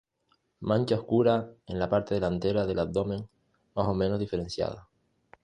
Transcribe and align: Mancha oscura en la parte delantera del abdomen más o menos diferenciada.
Mancha 0.61 0.95
oscura 0.95 1.47
en 1.67 1.77
la 1.77 1.87
parte 1.87 2.15
delantera 2.15 2.65
del 2.65 2.79
abdomen 2.79 3.29
más 3.75 3.87
o 3.87 3.93
menos 3.93 4.19
diferenciada. 4.19 4.89